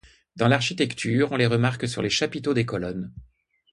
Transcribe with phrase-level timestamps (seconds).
[0.35, 3.13] Dans l'architecture, on les remarque sur les chapiteaux des colonnes.